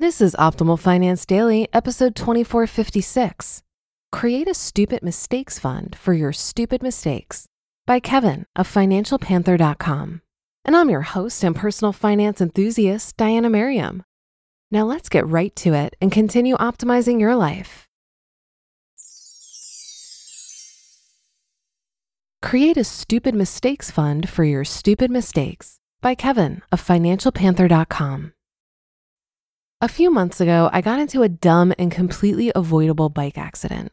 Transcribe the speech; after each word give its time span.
This 0.00 0.22
is 0.22 0.34
Optimal 0.38 0.78
Finance 0.78 1.26
Daily, 1.26 1.68
episode 1.74 2.16
2456. 2.16 3.62
Create 4.10 4.48
a 4.48 4.54
Stupid 4.54 5.02
Mistakes 5.02 5.58
Fund 5.58 5.94
for 5.94 6.14
Your 6.14 6.32
Stupid 6.32 6.82
Mistakes 6.82 7.44
by 7.86 8.00
Kevin 8.00 8.46
of 8.56 8.66
FinancialPanther.com. 8.66 10.22
And 10.64 10.74
I'm 10.74 10.88
your 10.88 11.02
host 11.02 11.44
and 11.44 11.54
personal 11.54 11.92
finance 11.92 12.40
enthusiast, 12.40 13.18
Diana 13.18 13.50
Merriam. 13.50 14.02
Now 14.70 14.86
let's 14.86 15.10
get 15.10 15.26
right 15.26 15.54
to 15.56 15.74
it 15.74 15.96
and 16.00 16.10
continue 16.10 16.56
optimizing 16.56 17.20
your 17.20 17.36
life. 17.36 17.86
Create 22.40 22.78
a 22.78 22.84
Stupid 22.84 23.34
Mistakes 23.34 23.90
Fund 23.90 24.30
for 24.30 24.44
Your 24.44 24.64
Stupid 24.64 25.10
Mistakes 25.10 25.76
by 26.00 26.14
Kevin 26.14 26.62
of 26.72 26.82
FinancialPanther.com. 26.82 28.32
A 29.82 29.88
few 29.88 30.10
months 30.10 30.42
ago, 30.42 30.68
I 30.74 30.82
got 30.82 31.00
into 31.00 31.22
a 31.22 31.28
dumb 31.30 31.72
and 31.78 31.90
completely 31.90 32.52
avoidable 32.54 33.08
bike 33.08 33.38
accident. 33.38 33.92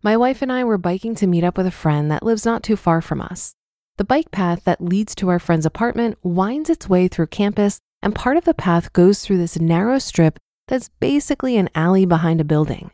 My 0.00 0.16
wife 0.16 0.42
and 0.42 0.52
I 0.52 0.62
were 0.62 0.78
biking 0.78 1.16
to 1.16 1.26
meet 1.26 1.42
up 1.42 1.56
with 1.56 1.66
a 1.66 1.72
friend 1.72 2.08
that 2.08 2.22
lives 2.22 2.44
not 2.44 2.62
too 2.62 2.76
far 2.76 3.00
from 3.00 3.20
us. 3.20 3.56
The 3.96 4.04
bike 4.04 4.30
path 4.30 4.62
that 4.62 4.80
leads 4.80 5.12
to 5.16 5.28
our 5.30 5.40
friend's 5.40 5.66
apartment 5.66 6.18
winds 6.22 6.70
its 6.70 6.88
way 6.88 7.08
through 7.08 7.26
campus, 7.26 7.80
and 8.00 8.14
part 8.14 8.36
of 8.36 8.44
the 8.44 8.54
path 8.54 8.92
goes 8.92 9.24
through 9.24 9.38
this 9.38 9.58
narrow 9.58 9.98
strip 9.98 10.38
that's 10.68 10.90
basically 11.00 11.56
an 11.56 11.68
alley 11.74 12.06
behind 12.06 12.40
a 12.40 12.44
building. 12.44 12.92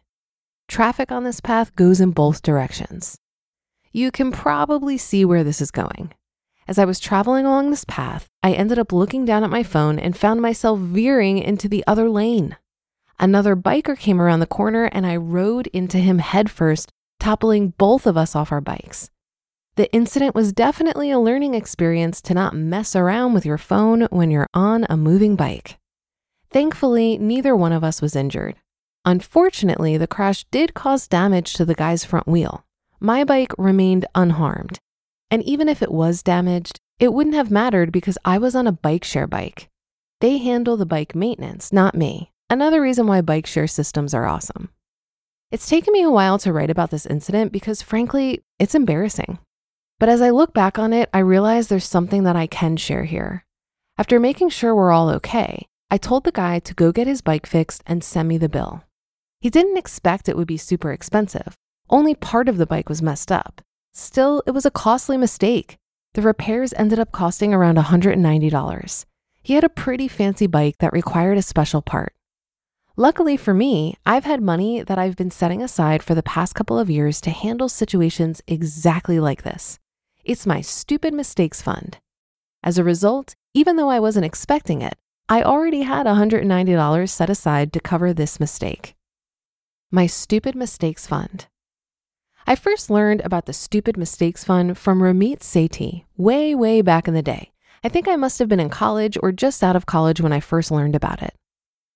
Traffic 0.66 1.12
on 1.12 1.24
this 1.24 1.42
path 1.42 1.76
goes 1.76 2.00
in 2.00 2.12
both 2.12 2.40
directions. 2.40 3.18
You 3.92 4.10
can 4.10 4.32
probably 4.32 4.96
see 4.96 5.26
where 5.26 5.44
this 5.44 5.60
is 5.60 5.70
going. 5.70 6.14
As 6.70 6.78
I 6.78 6.84
was 6.84 7.00
traveling 7.00 7.46
along 7.46 7.70
this 7.70 7.84
path, 7.84 8.28
I 8.44 8.52
ended 8.52 8.78
up 8.78 8.92
looking 8.92 9.24
down 9.24 9.42
at 9.42 9.50
my 9.50 9.64
phone 9.64 9.98
and 9.98 10.16
found 10.16 10.40
myself 10.40 10.78
veering 10.78 11.38
into 11.38 11.68
the 11.68 11.82
other 11.84 12.08
lane. 12.08 12.56
Another 13.18 13.56
biker 13.56 13.98
came 13.98 14.20
around 14.20 14.38
the 14.38 14.46
corner 14.46 14.84
and 14.84 15.04
I 15.04 15.16
rode 15.16 15.66
into 15.72 15.98
him 15.98 16.20
headfirst, 16.20 16.92
toppling 17.18 17.70
both 17.70 18.06
of 18.06 18.16
us 18.16 18.36
off 18.36 18.52
our 18.52 18.60
bikes. 18.60 19.10
The 19.74 19.92
incident 19.92 20.36
was 20.36 20.52
definitely 20.52 21.10
a 21.10 21.18
learning 21.18 21.54
experience 21.54 22.20
to 22.20 22.34
not 22.34 22.54
mess 22.54 22.94
around 22.94 23.34
with 23.34 23.44
your 23.44 23.58
phone 23.58 24.02
when 24.12 24.30
you're 24.30 24.46
on 24.54 24.86
a 24.88 24.96
moving 24.96 25.34
bike. 25.34 25.76
Thankfully, 26.52 27.18
neither 27.18 27.56
one 27.56 27.72
of 27.72 27.82
us 27.82 28.00
was 28.00 28.14
injured. 28.14 28.54
Unfortunately, 29.04 29.96
the 29.96 30.06
crash 30.06 30.44
did 30.52 30.74
cause 30.74 31.08
damage 31.08 31.52
to 31.54 31.64
the 31.64 31.74
guy's 31.74 32.04
front 32.04 32.28
wheel. 32.28 32.64
My 33.00 33.24
bike 33.24 33.52
remained 33.58 34.06
unharmed. 34.14 34.78
And 35.30 35.42
even 35.44 35.68
if 35.68 35.82
it 35.82 35.92
was 35.92 36.22
damaged, 36.22 36.78
it 36.98 37.12
wouldn't 37.12 37.36
have 37.36 37.50
mattered 37.50 37.92
because 37.92 38.18
I 38.24 38.38
was 38.38 38.54
on 38.54 38.66
a 38.66 38.72
bike 38.72 39.04
share 39.04 39.26
bike. 39.26 39.68
They 40.20 40.38
handle 40.38 40.76
the 40.76 40.86
bike 40.86 41.14
maintenance, 41.14 41.72
not 41.72 41.94
me. 41.94 42.32
Another 42.50 42.82
reason 42.82 43.06
why 43.06 43.20
bike 43.20 43.46
share 43.46 43.66
systems 43.66 44.12
are 44.12 44.26
awesome. 44.26 44.70
It's 45.50 45.68
taken 45.68 45.92
me 45.92 46.02
a 46.02 46.10
while 46.10 46.38
to 46.40 46.52
write 46.52 46.70
about 46.70 46.90
this 46.90 47.06
incident 47.06 47.52
because, 47.52 47.82
frankly, 47.82 48.42
it's 48.58 48.74
embarrassing. 48.74 49.38
But 49.98 50.08
as 50.08 50.20
I 50.20 50.30
look 50.30 50.52
back 50.52 50.78
on 50.78 50.92
it, 50.92 51.08
I 51.12 51.18
realize 51.18 51.68
there's 51.68 51.84
something 51.84 52.24
that 52.24 52.36
I 52.36 52.46
can 52.46 52.76
share 52.76 53.04
here. 53.04 53.44
After 53.98 54.18
making 54.18 54.50
sure 54.50 54.74
we're 54.74 54.92
all 54.92 55.10
okay, 55.10 55.66
I 55.90 55.98
told 55.98 56.24
the 56.24 56.32
guy 56.32 56.58
to 56.60 56.74
go 56.74 56.92
get 56.92 57.06
his 57.06 57.20
bike 57.20 57.46
fixed 57.46 57.82
and 57.86 58.02
send 58.02 58.28
me 58.28 58.38
the 58.38 58.48
bill. 58.48 58.84
He 59.40 59.50
didn't 59.50 59.76
expect 59.76 60.28
it 60.28 60.36
would 60.36 60.46
be 60.46 60.56
super 60.56 60.92
expensive. 60.92 61.54
Only 61.88 62.14
part 62.14 62.48
of 62.48 62.56
the 62.56 62.66
bike 62.66 62.88
was 62.88 63.02
messed 63.02 63.32
up. 63.32 63.60
Still, 63.92 64.42
it 64.46 64.52
was 64.52 64.64
a 64.64 64.70
costly 64.70 65.16
mistake. 65.16 65.76
The 66.14 66.22
repairs 66.22 66.72
ended 66.74 66.98
up 66.98 67.12
costing 67.12 67.54
around 67.54 67.78
$190. 67.78 69.04
He 69.42 69.54
had 69.54 69.64
a 69.64 69.68
pretty 69.68 70.08
fancy 70.08 70.46
bike 70.46 70.78
that 70.78 70.92
required 70.92 71.38
a 71.38 71.42
special 71.42 71.82
part. 71.82 72.12
Luckily 72.96 73.36
for 73.36 73.54
me, 73.54 73.96
I've 74.04 74.24
had 74.24 74.42
money 74.42 74.82
that 74.82 74.98
I've 74.98 75.16
been 75.16 75.30
setting 75.30 75.62
aside 75.62 76.02
for 76.02 76.14
the 76.14 76.22
past 76.22 76.54
couple 76.54 76.78
of 76.78 76.90
years 76.90 77.20
to 77.22 77.30
handle 77.30 77.68
situations 77.68 78.42
exactly 78.46 79.18
like 79.18 79.42
this. 79.42 79.78
It's 80.24 80.46
my 80.46 80.60
stupid 80.60 81.14
mistakes 81.14 81.62
fund. 81.62 81.98
As 82.62 82.76
a 82.76 82.84
result, 82.84 83.34
even 83.54 83.76
though 83.76 83.88
I 83.88 84.00
wasn't 84.00 84.26
expecting 84.26 84.82
it, 84.82 84.98
I 85.28 85.42
already 85.42 85.82
had 85.82 86.06
$190 86.06 87.08
set 87.08 87.30
aside 87.30 87.72
to 87.72 87.80
cover 87.80 88.12
this 88.12 88.38
mistake. 88.38 88.94
My 89.90 90.06
stupid 90.06 90.54
mistakes 90.54 91.06
fund. 91.06 91.46
I 92.46 92.56
first 92.56 92.90
learned 92.90 93.20
about 93.20 93.46
the 93.46 93.52
Stupid 93.52 93.96
Mistakes 93.96 94.44
Fund 94.44 94.76
from 94.78 95.00
Ramit 95.00 95.40
Sethi 95.40 96.04
way, 96.16 96.54
way 96.54 96.82
back 96.82 97.06
in 97.06 97.14
the 97.14 97.22
day. 97.22 97.52
I 97.84 97.88
think 97.88 98.08
I 98.08 98.16
must 98.16 98.38
have 98.38 98.48
been 98.48 98.60
in 98.60 98.70
college 98.70 99.16
or 99.22 99.32
just 99.32 99.62
out 99.62 99.76
of 99.76 99.86
college 99.86 100.20
when 100.20 100.32
I 100.32 100.40
first 100.40 100.70
learned 100.70 100.96
about 100.96 101.22
it. 101.22 101.34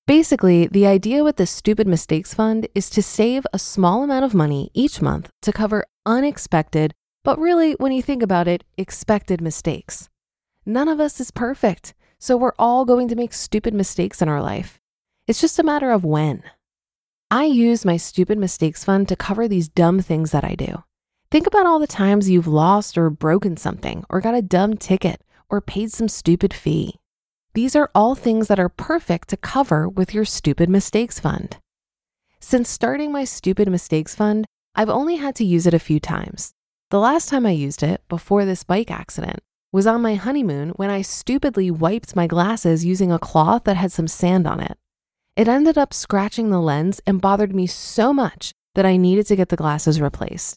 Basically, 0.07 0.67
the 0.67 0.87
idea 0.87 1.25
with 1.25 1.37
the 1.37 1.47
Stupid 1.47 1.87
Mistakes 1.87 2.35
Fund 2.35 2.69
is 2.75 2.91
to 2.91 3.03
save 3.03 3.47
a 3.53 3.59
small 3.59 4.03
amount 4.03 4.25
of 4.25 4.35
money 4.35 4.71
each 4.75 5.01
month 5.01 5.31
to 5.43 5.53
cover 5.53 5.85
unexpected, 6.05 6.93
but 7.23 7.39
really, 7.39 7.73
when 7.75 7.93
you 7.93 8.03
think 8.03 8.23
about 8.23 8.47
it, 8.47 8.65
expected 8.77 9.41
mistakes. 9.41 10.11
None 10.67 10.89
of 10.89 11.01
us 11.01 11.21
is 11.21 11.31
perfect, 11.31 11.95
so 12.19 12.37
we're 12.37 12.53
all 12.59 12.85
going 12.85 13.09
to 13.09 13.17
make 13.17 13.33
stupid 13.33 13.73
mistakes 13.73 14.21
in 14.21 14.29
our 14.29 14.43
life. 14.43 14.79
It's 15.27 15.41
just 15.41 15.59
a 15.59 15.63
matter 15.63 15.91
of 15.91 16.05
when. 16.05 16.43
I 17.35 17.47
use 17.47 17.85
my 17.85 17.97
stupid 17.97 18.39
mistakes 18.39 18.85
fund 18.85 19.09
to 19.09 19.17
cover 19.17 19.49
these 19.49 19.67
dumb 19.67 20.01
things 20.01 20.31
that 20.31 20.45
I 20.45 20.55
do. 20.55 20.85
Think 21.33 21.49
about 21.49 21.67
all 21.67 21.81
the 21.81 21.87
times 21.89 22.31
you've 22.31 22.47
lost 22.47 22.97
or 22.97 23.11
broken 23.11 23.57
something, 23.57 24.05
or 24.09 24.21
got 24.21 24.37
a 24.37 24.41
dumb 24.41 24.77
ticket, 24.77 25.21
or 25.51 25.61
paid 25.61 25.91
some 25.91 26.07
stupid 26.07 26.55
fee. 26.55 27.01
These 27.55 27.75
are 27.75 27.91
all 27.93 28.15
things 28.15 28.47
that 28.47 28.61
are 28.61 28.69
perfect 28.69 29.31
to 29.31 29.37
cover 29.37 29.89
with 29.89 30.15
your 30.15 30.25
stupid 30.25 30.71
mistakes 30.71 31.19
fund. 31.19 31.57
Since 32.39 32.69
starting 32.69 33.11
my 33.11 33.25
stupid 33.25 33.69
mistakes 33.69 34.15
fund, 34.15 34.47
I've 34.77 34.89
only 34.89 35.17
had 35.17 35.35
to 35.35 35.45
use 35.45 35.67
it 35.67 35.75
a 35.75 35.81
few 35.81 35.99
times. 35.99 36.53
The 36.91 37.01
last 37.01 37.29
time 37.29 37.47
I 37.47 37.51
used 37.51 37.83
it, 37.83 38.01
before 38.09 38.45
this 38.45 38.63
bike 38.63 38.93
accident, 38.93 39.41
was 39.73 39.89
on 39.89 40.01
my 40.01 40.15
honeymoon 40.15 40.69
when 40.77 40.89
I 40.89 41.03
stupidly 41.03 41.69
wiped 41.69 42.15
my 42.15 42.29
glasses 42.29 42.85
using 42.85 43.11
a 43.11 43.19
cloth 43.19 43.65
that 43.65 43.77
had 43.77 43.91
some 43.91 44.07
sand 44.07 44.47
on 44.47 44.61
it. 44.61 44.79
It 45.37 45.49
ended 45.49 45.77
up 45.77 45.93
scratching 45.93 46.51
the 46.51 46.61
lens 46.61 47.01
and 47.07 47.21
bothered 47.21 47.55
me 47.55 47.67
so 47.67 48.13
much 48.13 48.53
that 48.77 48.87
I 48.87 48.97
needed 48.97 49.27
to 49.27 49.37
get 49.37 49.49
the 49.49 49.57
glasses 49.57 50.01
replaced. 50.01 50.57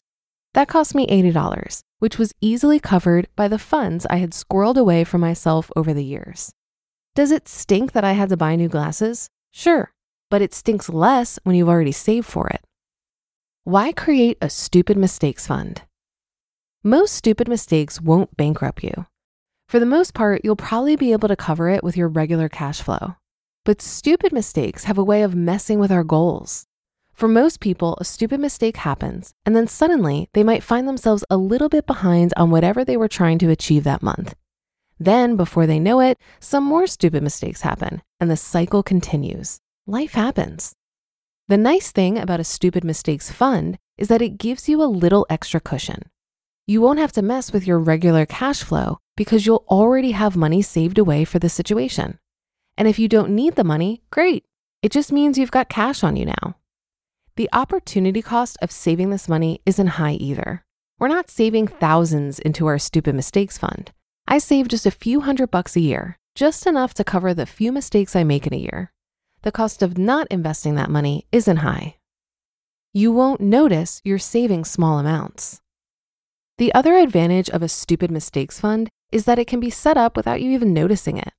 That 0.54 0.68
cost 0.68 0.94
me 0.94 1.06
$80, 1.08 1.82
which 1.98 2.16
was 2.16 2.32
easily 2.40 2.78
covered 2.78 3.28
by 3.34 3.48
the 3.48 3.58
funds 3.58 4.06
I 4.08 4.16
had 4.16 4.30
squirreled 4.30 4.76
away 4.76 5.02
for 5.02 5.18
myself 5.18 5.70
over 5.74 5.92
the 5.92 6.04
years. 6.04 6.52
Does 7.16 7.32
it 7.32 7.48
stink 7.48 7.90
that 7.92 8.04
I 8.04 8.12
had 8.12 8.28
to 8.28 8.36
buy 8.36 8.54
new 8.54 8.68
glasses? 8.68 9.28
Sure, 9.52 9.92
but 10.30 10.42
it 10.42 10.54
stinks 10.54 10.88
less 10.88 11.40
when 11.42 11.56
you've 11.56 11.68
already 11.68 11.92
saved 11.92 12.26
for 12.26 12.46
it. 12.46 12.62
Why 13.64 13.92
create 13.92 14.38
a 14.40 14.48
stupid 14.48 14.96
mistakes 14.96 15.46
fund? 15.46 15.82
Most 16.84 17.14
stupid 17.14 17.48
mistakes 17.48 18.00
won't 18.00 18.36
bankrupt 18.36 18.84
you. 18.84 19.06
For 19.68 19.80
the 19.80 19.86
most 19.86 20.14
part, 20.14 20.42
you'll 20.44 20.56
probably 20.56 20.94
be 20.94 21.10
able 21.10 21.28
to 21.28 21.36
cover 21.36 21.68
it 21.68 21.82
with 21.82 21.96
your 21.96 22.08
regular 22.08 22.48
cash 22.48 22.80
flow. 22.80 23.16
But 23.68 23.82
stupid 23.82 24.32
mistakes 24.32 24.84
have 24.84 24.96
a 24.96 25.04
way 25.04 25.20
of 25.20 25.34
messing 25.34 25.78
with 25.78 25.92
our 25.92 26.02
goals. 26.02 26.64
For 27.12 27.28
most 27.28 27.60
people, 27.60 27.98
a 28.00 28.04
stupid 28.06 28.40
mistake 28.40 28.78
happens, 28.78 29.34
and 29.44 29.54
then 29.54 29.66
suddenly 29.66 30.30
they 30.32 30.42
might 30.42 30.62
find 30.62 30.88
themselves 30.88 31.22
a 31.28 31.36
little 31.36 31.68
bit 31.68 31.86
behind 31.86 32.32
on 32.38 32.50
whatever 32.50 32.82
they 32.82 32.96
were 32.96 33.08
trying 33.08 33.38
to 33.40 33.50
achieve 33.50 33.84
that 33.84 34.02
month. 34.02 34.34
Then, 34.98 35.36
before 35.36 35.66
they 35.66 35.78
know 35.78 36.00
it, 36.00 36.16
some 36.40 36.64
more 36.64 36.86
stupid 36.86 37.22
mistakes 37.22 37.60
happen, 37.60 38.00
and 38.18 38.30
the 38.30 38.38
cycle 38.38 38.82
continues. 38.82 39.60
Life 39.86 40.14
happens. 40.14 40.72
The 41.48 41.58
nice 41.58 41.92
thing 41.92 42.16
about 42.16 42.40
a 42.40 42.44
stupid 42.44 42.84
mistakes 42.84 43.30
fund 43.30 43.76
is 43.98 44.08
that 44.08 44.22
it 44.22 44.38
gives 44.38 44.66
you 44.70 44.82
a 44.82 44.88
little 45.04 45.26
extra 45.28 45.60
cushion. 45.60 46.08
You 46.66 46.80
won't 46.80 47.00
have 47.00 47.12
to 47.12 47.20
mess 47.20 47.52
with 47.52 47.66
your 47.66 47.80
regular 47.80 48.24
cash 48.24 48.62
flow 48.62 48.96
because 49.14 49.44
you'll 49.44 49.66
already 49.68 50.12
have 50.12 50.36
money 50.36 50.62
saved 50.62 50.96
away 50.96 51.26
for 51.26 51.38
the 51.38 51.50
situation. 51.50 52.18
And 52.78 52.86
if 52.86 52.98
you 52.98 53.08
don't 53.08 53.30
need 53.30 53.56
the 53.56 53.64
money, 53.64 54.02
great. 54.10 54.44
It 54.82 54.92
just 54.92 55.10
means 55.10 55.36
you've 55.36 55.50
got 55.50 55.68
cash 55.68 56.04
on 56.04 56.16
you 56.16 56.26
now. 56.26 56.56
The 57.34 57.48
opportunity 57.52 58.22
cost 58.22 58.56
of 58.62 58.70
saving 58.70 59.10
this 59.10 59.28
money 59.28 59.60
isn't 59.66 59.98
high 59.98 60.12
either. 60.12 60.64
We're 61.00 61.08
not 61.08 61.28
saving 61.28 61.66
thousands 61.66 62.38
into 62.38 62.66
our 62.66 62.78
stupid 62.78 63.16
mistakes 63.16 63.58
fund. 63.58 63.90
I 64.28 64.38
save 64.38 64.68
just 64.68 64.86
a 64.86 64.92
few 64.92 65.22
hundred 65.22 65.50
bucks 65.50 65.74
a 65.74 65.80
year, 65.80 66.18
just 66.36 66.68
enough 66.68 66.94
to 66.94 67.04
cover 67.04 67.34
the 67.34 67.46
few 67.46 67.72
mistakes 67.72 68.14
I 68.14 68.22
make 68.22 68.46
in 68.46 68.54
a 68.54 68.58
year. 68.58 68.92
The 69.42 69.52
cost 69.52 69.82
of 69.82 69.98
not 69.98 70.28
investing 70.30 70.76
that 70.76 70.90
money 70.90 71.26
isn't 71.32 71.58
high. 71.58 71.96
You 72.92 73.10
won't 73.10 73.40
notice 73.40 74.00
you're 74.04 74.18
saving 74.18 74.64
small 74.64 75.00
amounts. 75.00 75.60
The 76.58 76.72
other 76.74 76.96
advantage 76.96 77.50
of 77.50 77.62
a 77.62 77.68
stupid 77.68 78.12
mistakes 78.12 78.60
fund 78.60 78.88
is 79.10 79.24
that 79.24 79.38
it 79.38 79.46
can 79.46 79.58
be 79.58 79.70
set 79.70 79.96
up 79.96 80.16
without 80.16 80.40
you 80.40 80.52
even 80.52 80.72
noticing 80.72 81.16
it. 81.16 81.32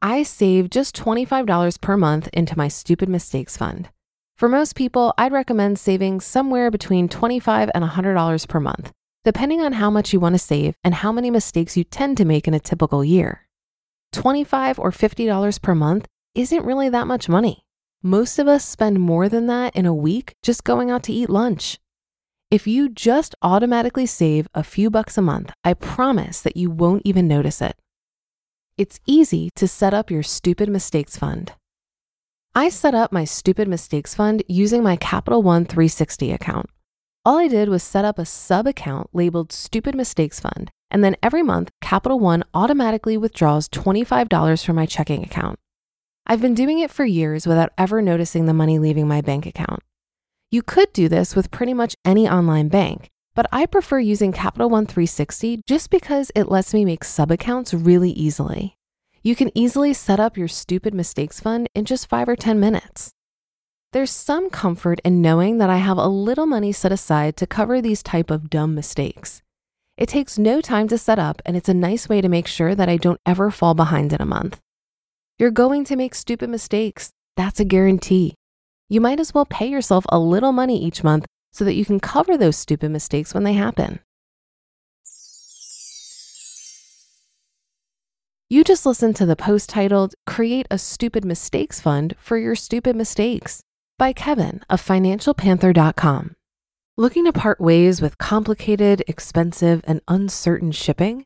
I 0.00 0.22
save 0.22 0.70
just 0.70 0.94
$25 0.96 1.80
per 1.80 1.96
month 1.96 2.28
into 2.32 2.56
my 2.56 2.68
stupid 2.68 3.08
mistakes 3.08 3.56
fund. 3.56 3.88
For 4.36 4.48
most 4.48 4.76
people, 4.76 5.12
I'd 5.18 5.32
recommend 5.32 5.80
saving 5.80 6.20
somewhere 6.20 6.70
between 6.70 7.08
$25 7.08 7.70
and 7.74 7.84
$100 7.84 8.46
per 8.46 8.60
month, 8.60 8.92
depending 9.24 9.60
on 9.60 9.72
how 9.72 9.90
much 9.90 10.12
you 10.12 10.20
want 10.20 10.34
to 10.34 10.38
save 10.38 10.76
and 10.84 10.94
how 10.94 11.10
many 11.10 11.32
mistakes 11.32 11.76
you 11.76 11.82
tend 11.82 12.16
to 12.18 12.24
make 12.24 12.46
in 12.46 12.54
a 12.54 12.60
typical 12.60 13.04
year. 13.04 13.48
$25 14.14 14.78
or 14.78 14.92
$50 14.92 15.62
per 15.62 15.74
month 15.74 16.06
isn't 16.36 16.64
really 16.64 16.88
that 16.88 17.08
much 17.08 17.28
money. 17.28 17.64
Most 18.00 18.38
of 18.38 18.46
us 18.46 18.64
spend 18.64 19.00
more 19.00 19.28
than 19.28 19.48
that 19.48 19.74
in 19.74 19.84
a 19.84 19.92
week 19.92 20.34
just 20.44 20.62
going 20.62 20.92
out 20.92 21.02
to 21.04 21.12
eat 21.12 21.28
lunch. 21.28 21.80
If 22.52 22.68
you 22.68 22.88
just 22.88 23.34
automatically 23.42 24.06
save 24.06 24.46
a 24.54 24.62
few 24.62 24.90
bucks 24.90 25.18
a 25.18 25.22
month, 25.22 25.50
I 25.64 25.74
promise 25.74 26.40
that 26.42 26.56
you 26.56 26.70
won't 26.70 27.02
even 27.04 27.26
notice 27.26 27.60
it. 27.60 27.74
It's 28.78 29.00
easy 29.06 29.50
to 29.56 29.66
set 29.66 29.92
up 29.92 30.08
your 30.08 30.22
stupid 30.22 30.68
mistakes 30.68 31.16
fund. 31.16 31.50
I 32.54 32.68
set 32.68 32.94
up 32.94 33.10
my 33.10 33.24
stupid 33.24 33.66
mistakes 33.66 34.14
fund 34.14 34.44
using 34.46 34.84
my 34.84 34.94
Capital 34.94 35.42
One 35.42 35.64
360 35.64 36.30
account. 36.30 36.66
All 37.24 37.38
I 37.38 37.48
did 37.48 37.68
was 37.68 37.82
set 37.82 38.04
up 38.04 38.20
a 38.20 38.24
sub 38.24 38.68
account 38.68 39.10
labeled 39.12 39.50
Stupid 39.50 39.96
Mistakes 39.96 40.38
Fund, 40.38 40.70
and 40.92 41.02
then 41.02 41.16
every 41.24 41.42
month, 41.42 41.72
Capital 41.80 42.20
One 42.20 42.44
automatically 42.54 43.16
withdraws 43.16 43.68
$25 43.68 44.64
from 44.64 44.76
my 44.76 44.86
checking 44.86 45.24
account. 45.24 45.58
I've 46.24 46.40
been 46.40 46.54
doing 46.54 46.78
it 46.78 46.92
for 46.92 47.04
years 47.04 47.48
without 47.48 47.72
ever 47.76 48.00
noticing 48.00 48.46
the 48.46 48.54
money 48.54 48.78
leaving 48.78 49.08
my 49.08 49.22
bank 49.22 49.44
account. 49.44 49.82
You 50.52 50.62
could 50.62 50.92
do 50.92 51.08
this 51.08 51.34
with 51.34 51.50
pretty 51.50 51.74
much 51.74 51.96
any 52.04 52.28
online 52.28 52.68
bank, 52.68 53.10
but 53.38 53.46
I 53.52 53.66
prefer 53.66 54.00
using 54.00 54.32
Capital 54.32 54.68
One 54.68 54.84
360 54.84 55.62
just 55.64 55.90
because 55.90 56.32
it 56.34 56.48
lets 56.48 56.74
me 56.74 56.84
make 56.84 57.04
sub 57.04 57.30
accounts 57.30 57.72
really 57.72 58.10
easily. 58.10 58.74
You 59.22 59.36
can 59.36 59.56
easily 59.56 59.94
set 59.94 60.18
up 60.18 60.36
your 60.36 60.48
stupid 60.48 60.92
mistakes 60.92 61.38
fund 61.38 61.68
in 61.72 61.84
just 61.84 62.08
five 62.08 62.28
or 62.28 62.34
10 62.34 62.58
minutes. 62.58 63.12
There's 63.92 64.10
some 64.10 64.50
comfort 64.50 64.98
in 65.04 65.22
knowing 65.22 65.58
that 65.58 65.70
I 65.70 65.76
have 65.76 65.98
a 65.98 66.08
little 66.08 66.46
money 66.46 66.72
set 66.72 66.90
aside 66.90 67.36
to 67.36 67.46
cover 67.46 67.80
these 67.80 68.02
type 68.02 68.28
of 68.28 68.50
dumb 68.50 68.74
mistakes. 68.74 69.40
It 69.96 70.08
takes 70.08 70.36
no 70.36 70.60
time 70.60 70.88
to 70.88 70.98
set 70.98 71.20
up 71.20 71.40
and 71.46 71.56
it's 71.56 71.68
a 71.68 71.74
nice 71.74 72.08
way 72.08 72.20
to 72.20 72.28
make 72.28 72.48
sure 72.48 72.74
that 72.74 72.88
I 72.88 72.96
don't 72.96 73.20
ever 73.24 73.52
fall 73.52 73.74
behind 73.74 74.12
in 74.12 74.20
a 74.20 74.26
month. 74.26 74.58
You're 75.38 75.52
going 75.52 75.84
to 75.84 75.94
make 75.94 76.16
stupid 76.16 76.50
mistakes. 76.50 77.12
That's 77.36 77.60
a 77.60 77.64
guarantee. 77.64 78.34
You 78.88 79.00
might 79.00 79.20
as 79.20 79.32
well 79.32 79.46
pay 79.46 79.68
yourself 79.68 80.04
a 80.08 80.18
little 80.18 80.50
money 80.50 80.82
each 80.82 81.04
month 81.04 81.24
so 81.58 81.64
that 81.64 81.74
you 81.74 81.84
can 81.84 81.98
cover 81.98 82.38
those 82.38 82.56
stupid 82.56 82.88
mistakes 82.88 83.34
when 83.34 83.42
they 83.42 83.54
happen. 83.54 83.98
You 88.48 88.62
just 88.62 88.86
listened 88.86 89.16
to 89.16 89.26
the 89.26 89.34
post 89.34 89.68
titled 89.68 90.14
Create 90.24 90.68
a 90.70 90.78
Stupid 90.78 91.24
Mistakes 91.24 91.80
Fund 91.80 92.14
for 92.18 92.38
Your 92.38 92.54
Stupid 92.54 92.94
Mistakes 92.94 93.60
by 93.98 94.12
Kevin 94.12 94.62
of 94.70 94.80
FinancialPanther.com. 94.80 96.36
Looking 96.96 97.24
to 97.24 97.32
part 97.32 97.60
ways 97.60 98.00
with 98.00 98.18
complicated, 98.18 99.02
expensive, 99.08 99.82
and 99.84 100.00
uncertain 100.06 100.70
shipping? 100.70 101.24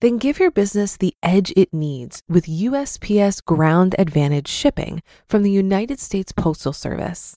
Then 0.00 0.18
give 0.18 0.38
your 0.38 0.52
business 0.52 0.96
the 0.96 1.14
edge 1.24 1.52
it 1.56 1.74
needs 1.74 2.22
with 2.28 2.46
USPS 2.46 3.44
Ground 3.44 3.96
Advantage 3.98 4.48
shipping 4.48 5.02
from 5.28 5.42
the 5.42 5.50
United 5.50 5.98
States 5.98 6.30
Postal 6.30 6.72
Service. 6.72 7.36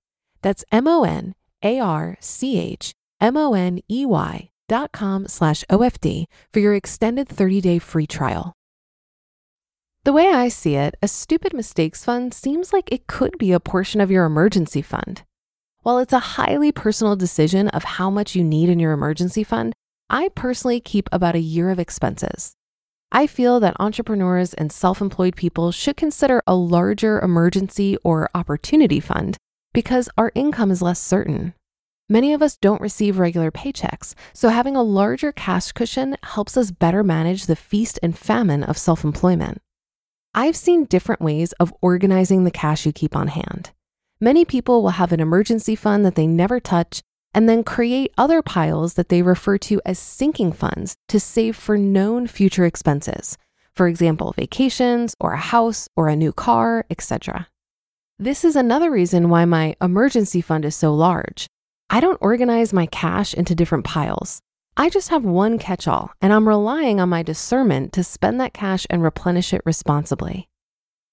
That's 0.41 0.65
M 0.71 0.87
O 0.87 1.03
N 1.03 1.35
A 1.63 1.79
R 1.79 2.17
C 2.19 2.59
H 2.59 2.93
M-O-N-E-Y 3.21 4.49
dot 4.67 4.91
com 4.91 5.27
slash 5.27 5.63
OFD 5.69 6.25
for 6.51 6.59
your 6.59 6.73
extended 6.73 7.29
30-day 7.29 7.77
free 7.77 8.07
trial. 8.07 8.53
The 10.03 10.13
way 10.13 10.29
I 10.29 10.47
see 10.47 10.75
it, 10.75 10.95
a 11.03 11.07
stupid 11.07 11.53
mistakes 11.53 12.03
fund 12.03 12.33
seems 12.33 12.73
like 12.73 12.91
it 12.91 13.05
could 13.05 13.37
be 13.37 13.51
a 13.51 13.59
portion 13.59 14.01
of 14.01 14.09
your 14.09 14.25
emergency 14.25 14.81
fund. 14.81 15.21
While 15.83 15.99
it's 15.99 16.13
a 16.13 16.35
highly 16.35 16.71
personal 16.71 17.15
decision 17.15 17.67
of 17.69 17.83
how 17.83 18.09
much 18.09 18.35
you 18.35 18.43
need 18.43 18.69
in 18.69 18.79
your 18.79 18.93
emergency 18.93 19.43
fund, 19.43 19.73
I 20.09 20.29
personally 20.29 20.79
keep 20.79 21.07
about 21.11 21.35
a 21.35 21.39
year 21.39 21.69
of 21.69 21.77
expenses. 21.77 22.55
I 23.11 23.27
feel 23.27 23.59
that 23.59 23.75
entrepreneurs 23.79 24.55
and 24.55 24.71
self 24.71 24.99
employed 24.99 25.35
people 25.35 25.71
should 25.71 25.97
consider 25.97 26.41
a 26.47 26.55
larger 26.55 27.19
emergency 27.19 27.97
or 28.03 28.31
opportunity 28.33 28.99
fund 28.99 29.37
because 29.73 30.09
our 30.17 30.31
income 30.35 30.71
is 30.71 30.81
less 30.81 30.99
certain. 30.99 31.53
Many 32.09 32.33
of 32.33 32.41
us 32.41 32.57
don't 32.57 32.81
receive 32.81 33.19
regular 33.19 33.51
paychecks, 33.51 34.15
so 34.33 34.49
having 34.49 34.75
a 34.75 34.83
larger 34.83 35.31
cash 35.31 35.71
cushion 35.71 36.17
helps 36.23 36.57
us 36.57 36.71
better 36.71 37.03
manage 37.03 37.45
the 37.45 37.55
feast 37.55 37.99
and 38.03 38.17
famine 38.17 38.63
of 38.63 38.77
self 38.77 39.03
employment. 39.03 39.61
I've 40.33 40.55
seen 40.55 40.85
different 40.85 41.21
ways 41.21 41.53
of 41.53 41.73
organizing 41.81 42.43
the 42.43 42.51
cash 42.51 42.85
you 42.85 42.91
keep 42.91 43.15
on 43.15 43.29
hand. 43.29 43.71
Many 44.19 44.45
people 44.45 44.83
will 44.83 44.91
have 44.91 45.11
an 45.11 45.19
emergency 45.19 45.75
fund 45.75 46.05
that 46.05 46.15
they 46.15 46.27
never 46.27 46.59
touch, 46.59 47.01
and 47.33 47.47
then 47.47 47.63
create 47.63 48.13
other 48.17 48.41
piles 48.41 48.95
that 48.95 49.09
they 49.09 49.21
refer 49.21 49.57
to 49.57 49.81
as 49.85 49.97
sinking 49.97 50.51
funds 50.51 50.95
to 51.07 51.19
save 51.19 51.55
for 51.55 51.77
known 51.77 52.27
future 52.27 52.65
expenses. 52.65 53.37
For 53.73 53.87
example, 53.87 54.33
vacations 54.33 55.15
or 55.19 55.33
a 55.33 55.37
house 55.37 55.87
or 55.95 56.09
a 56.09 56.15
new 56.15 56.33
car, 56.33 56.85
etc. 56.89 57.47
This 58.21 58.45
is 58.45 58.55
another 58.55 58.91
reason 58.91 59.29
why 59.29 59.45
my 59.45 59.75
emergency 59.81 60.41
fund 60.41 60.63
is 60.63 60.75
so 60.75 60.93
large. 60.93 61.47
I 61.89 61.99
don't 61.99 62.21
organize 62.21 62.71
my 62.71 62.85
cash 62.85 63.33
into 63.33 63.55
different 63.55 63.83
piles. 63.83 64.41
I 64.77 64.91
just 64.91 65.09
have 65.09 65.25
one 65.25 65.57
catch 65.57 65.87
all, 65.87 66.11
and 66.21 66.31
I'm 66.31 66.47
relying 66.47 66.99
on 66.99 67.09
my 67.09 67.23
discernment 67.23 67.93
to 67.93 68.03
spend 68.03 68.39
that 68.39 68.53
cash 68.53 68.85
and 68.91 69.01
replenish 69.01 69.55
it 69.55 69.63
responsibly. 69.65 70.47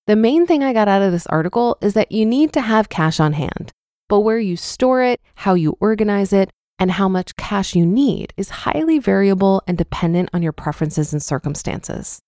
The 0.07 0.17
main 0.17 0.47
thing 0.47 0.63
I 0.63 0.75
got 0.75 0.87
out 0.87 1.01
of 1.01 1.11
this 1.11 1.27
article 1.29 1.79
is 1.81 1.95
that 1.95 2.13
you 2.13 2.27
need 2.27 2.53
to 2.53 2.61
have 2.61 2.91
cash 2.91 3.19
on 3.21 3.33
hand, 3.33 3.73
but 4.11 4.21
where 4.21 4.39
you 4.39 4.59
store 4.59 5.01
it, 5.01 5.19
how 5.37 5.55
you 5.55 5.79
organize 5.81 6.35
it, 6.35 6.51
and 6.79 6.91
how 6.91 7.09
much 7.09 7.37
cash 7.37 7.75
you 7.75 7.87
need 7.87 8.35
is 8.37 8.51
highly 8.51 8.99
variable 8.99 9.63
and 9.67 9.79
dependent 9.79 10.29
on 10.35 10.43
your 10.43 10.53
preferences 10.53 11.15
and 11.15 11.23
circumstances. 11.23 12.21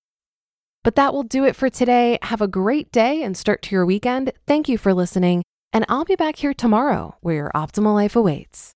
But 0.82 0.94
that 0.96 1.12
will 1.12 1.22
do 1.22 1.44
it 1.44 1.56
for 1.56 1.68
today. 1.68 2.18
Have 2.22 2.40
a 2.40 2.48
great 2.48 2.90
day 2.90 3.22
and 3.22 3.36
start 3.36 3.62
to 3.62 3.74
your 3.74 3.84
weekend. 3.84 4.32
Thank 4.46 4.68
you 4.68 4.78
for 4.78 4.94
listening, 4.94 5.42
and 5.72 5.84
I'll 5.88 6.04
be 6.04 6.16
back 6.16 6.36
here 6.36 6.54
tomorrow 6.54 7.16
where 7.20 7.34
your 7.34 7.50
optimal 7.54 7.94
life 7.94 8.16
awaits. 8.16 8.74